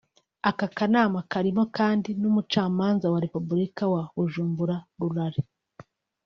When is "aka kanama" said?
0.49-1.19